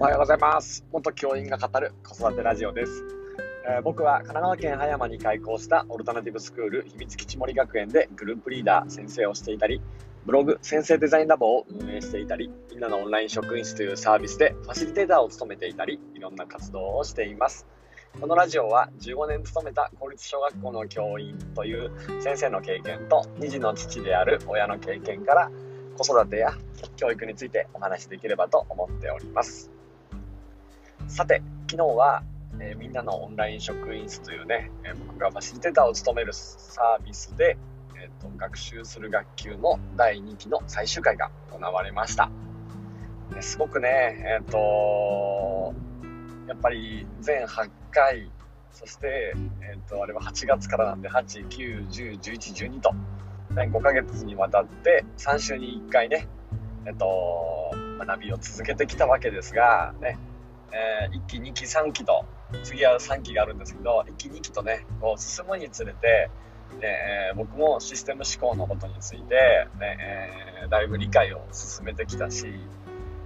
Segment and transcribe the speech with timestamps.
[0.00, 0.82] おはようございます。
[0.92, 3.04] 元教員が語る子育てラジオです、
[3.68, 9.82] えー、僕は神奈川県葉山に開校したオルタナティブスクール秘密基地森学園でグループリーダー先生をしていたり
[10.24, 17.66] ブログ先生デザインラボを運営していたりみんなのオンライン職員室というサービスでファシリテーターを務めていたりいろんな活動をしています。
[18.18, 25.50] このラジオは15年勤めた公立小学校の教員という先生の経験と2児の父である親の経験から
[25.98, 26.56] 子育てや
[26.96, 29.70] 教育についてお話しできればと思っております。
[31.10, 32.22] さて、昨日は、
[32.60, 37.58] えー、みんなのオンライン職員室というね、えー、僕がファシリテーターを務めるサービスで、
[38.00, 42.30] えーと、学習する学級の第2期の最終回が行われました。
[43.40, 45.74] すごくね、えっ、と
[46.46, 48.30] やっぱり全8回、
[48.72, 52.94] そして、えっ、と、あれは8月からなんで、8、9、10、11、12と、
[53.54, 56.28] 5ヶ月にわたって3週に1回ね、
[56.86, 60.16] えっと、学びを続けてきたわけですが、ね、
[60.72, 62.24] えー、1期、2期、3期と、
[62.62, 66.30] 次は3期があるんですけど、1期、2期とね、こう進むにつれて、
[66.80, 69.34] ねえー、僕もシステム思考のことについて、
[69.80, 69.98] ね
[70.62, 72.46] えー、だいぶ理解を進めてきたし、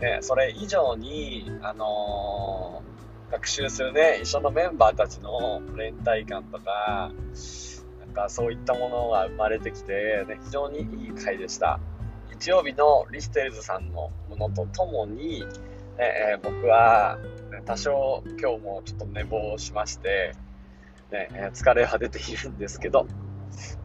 [0.00, 7.12] ね、それ以上に、あのー、学習するね、一緒のメンバーたちの連帯感とか、
[8.28, 11.78] そういったものが生まれてきて、ね、非常にいい回でした。
[12.30, 15.44] 日曜日のリステルズさんのものとともに、
[15.98, 17.18] ね、えー、僕は、
[17.50, 20.32] ね、多少今日もちょっと寝坊しまして、
[21.10, 23.04] ねえー、疲れは出ているんですけど、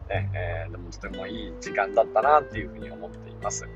[0.08, 3.68] ねえー、でもとてもいい時間だったなっていうふうに思っています。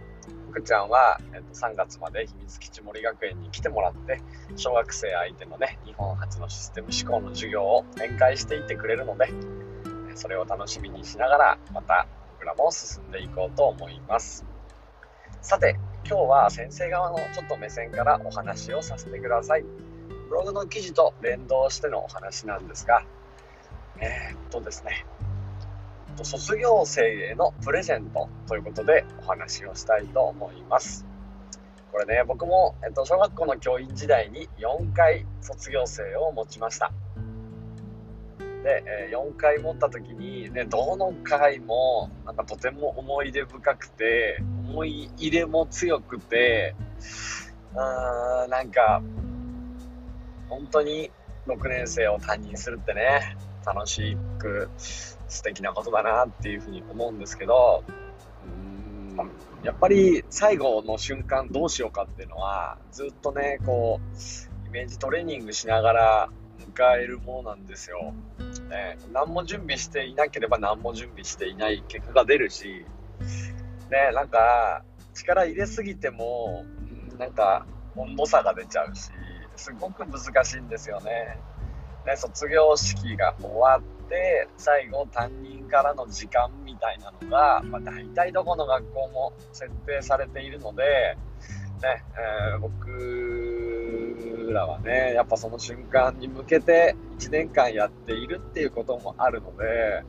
[0.50, 4.22] 福ちゃんは、えー、と3月まで秘密基地森学園に来てもらって
[4.56, 9.28] 小学生相手のね日本初のシステム思考の授業を展開していってくれるので、
[10.14, 12.06] それを楽しみにしながらまた
[12.38, 14.44] 僕らも進んでいこうと思います
[15.42, 15.76] さて
[16.06, 19.64] 今日は先生側のちょっと目線からお話をさせてください。
[20.28, 23.02] ブログの記事と連動してのお話なんですが
[24.00, 25.06] えー、っとですね。
[26.22, 31.06] 卒業生へのプレゼントということでお話をしたいと思います。
[31.92, 36.92] これね僕も、えっと、小学校の教員時代に4回卒業生を持ちました。
[38.62, 46.74] で、え4回持った時に、ね、どの回もなんかとても思い出深くて思い入れも強くて
[47.74, 49.02] うーんなんか
[50.48, 51.10] 本当に
[51.46, 57.84] 6年生を担任するってね楽しく素敵なことだなっていうふうに思うんですけど
[58.46, 59.30] うん
[59.62, 66.28] やっぱり最後の瞬間どうしようかっていうのはずっとねこうイメージトレーニングしながら
[66.74, 68.14] 迎えるものなんですよ。
[68.68, 72.84] ね、何も準備していなければ何も準備していない結果が出るし、
[73.90, 74.82] ね、なんか
[75.14, 76.64] 力入れすぎても、
[77.18, 79.10] なんか温度差が出ちゃうし、
[79.56, 81.38] すごく難しいんですよね。
[82.06, 91.16] ね卒業式が終わって、最後担任からの時間みたいなのが、まあ、大体どこの学校も設定されているので、
[91.82, 92.04] ね、
[92.52, 93.67] えー、僕
[94.52, 100.04] らはね、やっぱその瞬間に向けて1年間やっているっていうこともあるので、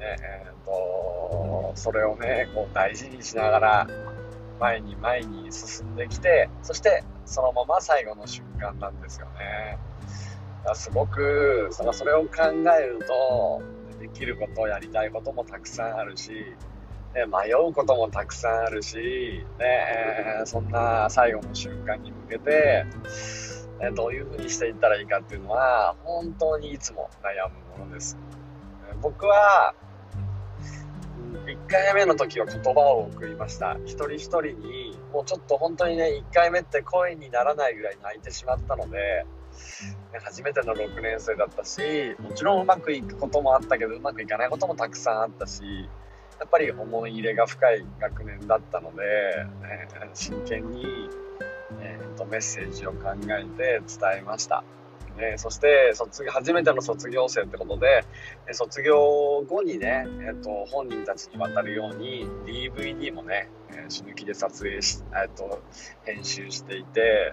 [0.00, 3.86] えーと、それをね、こう大事にしながら
[4.60, 9.78] 前に前に進んできて、そしてそのまま最後の瞬間なんですよね。
[10.74, 12.28] すごくそのそれを考
[12.78, 13.62] えると、
[14.00, 16.30] できることをやりたいこともたくさんあるし、
[17.14, 22.84] ね、迷うこともたくさんあるし、ね、そんな最後の瞬間に向けて、
[23.90, 28.16] どういうふうにしていったらいいかっていうのは本当にいつも悩むものです。
[29.00, 29.74] 僕は
[31.46, 33.76] 1回目の時は言葉を送りました。
[33.84, 39.26] 一人一人にもうちょっと本当にね1回目って声にならないぐらい泣いてしまったので
[40.24, 41.80] 初めての6年生だったし
[42.20, 45.62] もちろんうまくいくこともあったけどうまくいかないこともたくさんあったし
[46.38, 49.02] やっぱり思い入れが深い学年だったので、
[49.62, 50.84] ね、真剣に
[51.80, 54.64] えーと、メッセージを考えて伝えました。
[55.18, 58.04] えー、そして卒初めての卒業生ってことで、
[58.48, 65.62] え卒業後にね、えーと、本人たちに渡るように DVD もね、え、死ぬ気で撮影し、えーと、
[66.04, 67.32] 編集していて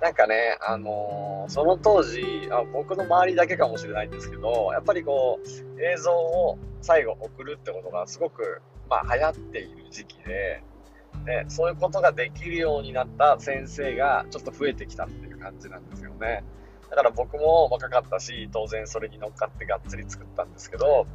[0.00, 10.62] なんかね、あのー、その当時あ僕の周りだけかもしれないんですけどやっぱりこう映像を最後送るってことがすごく、まあ、流行っている時期で。
[11.24, 16.44] ね、そういうことができるようになった先生がちょっと増えてきたっていう感じなんですよね。
[16.90, 21.06] だから僕も若かったし、当然それに乗っかってがっつり作ったんですけど、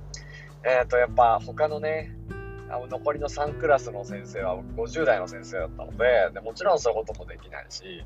[0.64, 2.14] えっ、ー、と、やっぱ他のね、
[2.72, 8.06] あの残りの3クラスの先生は50代の先生だったのででもちろんそういうこともできないし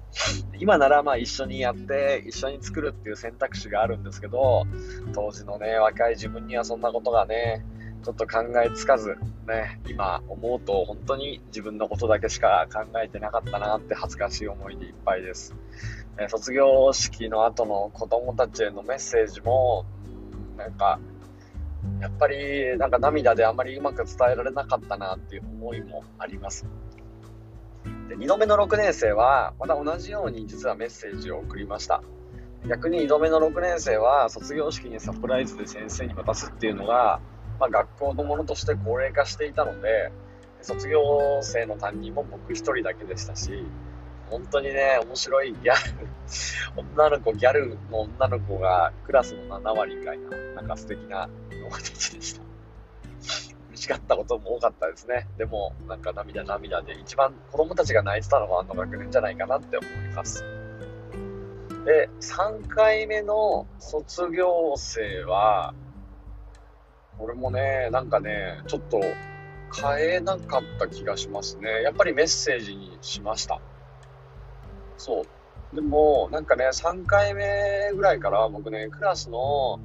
[0.57, 4.65] 今ならまあ一緒にやって一緒に作るっていう選択肢があるんですけど
[5.13, 7.65] 当時のね若い自分にはそんなことがね
[8.03, 9.17] ちょっと考えつかず
[9.47, 15.55] ね今思うと本当に自分のことだけしか考えてなかったなって恥ずかしい思いでいっぱいです、
[16.17, 19.85] え卒業式の後の子供たちへのメッセージも
[20.57, 20.99] なんか
[22.01, 26.65] やっぱりなんか涙であまりうまく伝えられなかったなっていう思いもあります。
[28.07, 32.03] で2度目の6年生はまた同じように実はメッセージを送りました。
[32.67, 37.19] 逆に2度目の6年生は卒業式にサプライズで先生に渡すっていうのが、
[37.59, 40.11] まあ、学校のものとして高齢化していたので
[40.61, 43.65] 卒業生の担任も僕1人だけでしたし
[44.29, 46.07] 本当にね面白いギャル
[46.95, 52.43] 女の子ギャルの女の子がクラスの7割ぐらいななんか素敵な友達でした。
[53.69, 55.27] 嬉しかったことも多かったですね。
[55.37, 60.43] でも、なんか涙涙で、一番子供たちが泣いてたのはあの学年じゃないかなって思います。
[61.85, 65.73] で、3回目の卒業生は、
[67.17, 71.81] これもね、なんかね、ちょっと変えなかった気がしますね。
[71.81, 73.59] やっぱりメッセージにしました。
[74.97, 75.75] そう。
[75.75, 79.79] でも、なんかね、3回目ぐらいから僕ね、クラスの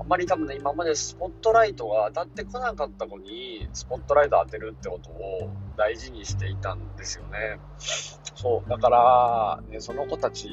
[0.00, 7.58] あんまり多分ね、今までスポットライトが当たってこなかった子に、スポットライト当てるってことを大事にしていたんですよね。
[7.78, 10.48] そう、だから、ね、その子たち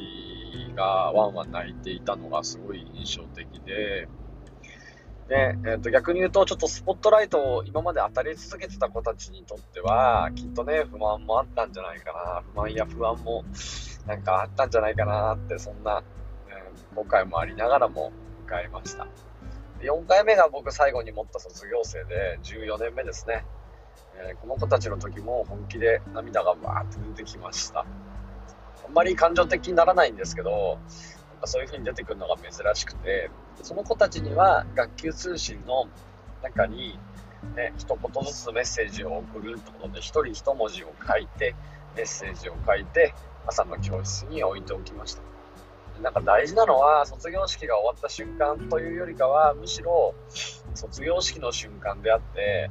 [0.75, 4.07] がワンワン泣いていたのがすごい印象的で、
[5.27, 13.43] で、えー、と逆に言うと、ちょっとスポットライトを今まで当たり続けてた子たちにとっては、きっとね、不満もあったんじゃないかな、不満や不安も
[14.05, 16.03] なんかあったんじゃないかなって、そんな、
[16.47, 18.11] えー、誤解もありながらも
[18.47, 19.07] 迎えました。
[19.81, 23.45] 4回目が僕最後に持った卒業生で14年目ですね、
[24.15, 27.85] えー、この子たちの時も本気で涙がバーって出てきました
[28.85, 30.79] あんまり感情的にならないんですけど
[31.43, 33.29] そういう風に出てくるのが珍しくて
[33.61, 35.87] その子たちには学級通信の
[36.41, 36.97] 中に
[37.53, 41.55] ね、一言ずつメッセージを送るってことで一人一文字を書いて
[41.95, 43.13] メッセージを書いて
[43.45, 45.21] 朝の教室に置いておきました。
[46.01, 50.13] なんか大事なのは卒業式が終わった瞬間というよりかはむしろ
[50.73, 52.69] 卒業式の瞬間であって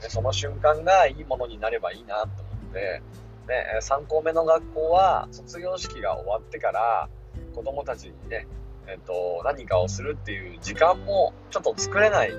[0.00, 3.02] でその瞬間がいいものになればいいなと思って
[3.46, 7.10] で3校目の学校は卒業式が終わってから
[7.52, 8.46] 子供たちにね、
[8.86, 12.32] えーと、何かをするっていう時間もちょっと作れない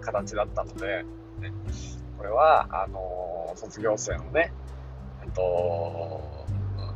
[0.00, 1.04] 形だったので、
[1.40, 1.52] ね、
[2.16, 4.52] これはあのー、卒業生のね、
[5.22, 6.46] えーと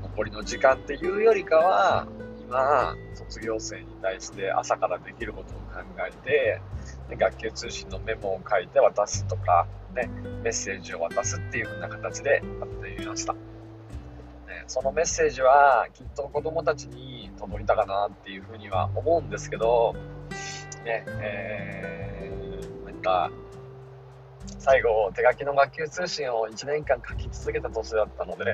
[0.02, 2.06] 残りの時間っていうよりかは
[2.50, 6.60] な卒業生に対して朝からできることを考えて、
[7.08, 10.10] で学級通信のメモを書いて渡すとか、ね、
[10.42, 13.32] メッセージを渡すっていう風な形でやってみました。
[13.32, 13.38] ね、
[14.66, 17.11] そのメッセージはきっと子供たちに
[17.42, 19.94] 届いたかなっていうふうには思うんですけど、
[20.84, 23.30] ね、えー、なんか、
[24.58, 28.44] 最後、手書きの学級通信を1年間書き続けた年だったので、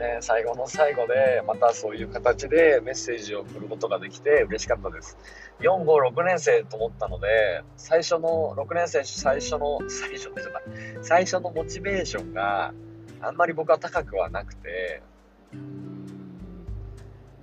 [0.00, 5.16] ね、最後の最後でまたそういう形でメッセージを送ることができて嬉しかったです。
[5.60, 10.62] 4、5、6年生と思ったので、最初の、6年生最初の、最初でじゃない、
[11.02, 12.72] 最初のモチベーションが
[13.20, 15.02] あんまり僕は高くはなくて、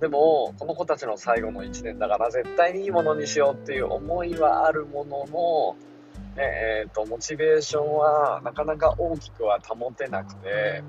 [0.00, 5.76] でも、この子たちの最後の1年だから絶対にいいものにしようっていう思いはあるものの、
[6.36, 10.82] ねえーと、モチベーションはなかなか大きくは保てなくて、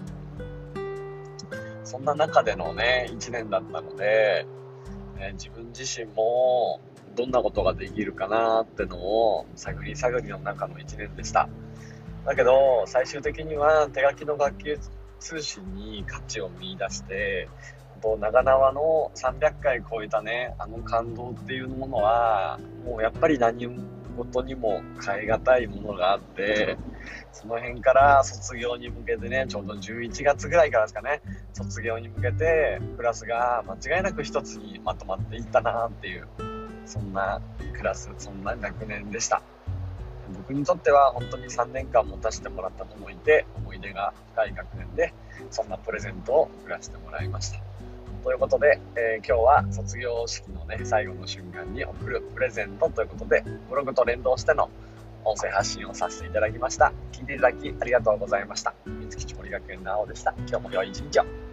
[1.85, 4.45] そんな中でのね、1年だったので、
[5.17, 6.81] ね、自分自身も
[7.15, 11.47] どんなことができるかなってのを探り探りの中の1年でした。
[12.25, 14.79] だけど、最終的には手書きの学級
[15.19, 17.47] 通信に価値を見出して、
[18.15, 23.67] 長縄の300回超えたね、あの感動っていうものは、もうやっぱり何
[24.15, 26.77] 事にも変え難いものがあって、
[27.31, 31.21] その辺から卒業に向けてね、ちょうど11月ぐらいからですかね、
[31.53, 36.27] 卒業に向けてクラスが間違いなく一つにまとまっていったなっていう、
[36.85, 37.41] そんな
[37.77, 39.41] クラス、そんな学年でした。
[40.35, 45.13] 僕にとっては本当に3年間持たせてもらった子もいて、思い出が深い学年で、
[45.51, 47.59] そんなプレゼントを送らせてもらいました。
[48.27, 54.69] ということで、えー、今日は卒業式のね、最後の瞬間に送るプレゼントということで、ブログと連動しての
[55.24, 56.91] 音声発信をさせていただきました。
[57.13, 58.74] 聞いていただきありがとうございました。
[58.86, 60.34] 三月森学園の青でした。
[60.39, 61.46] 今日も良い一日を。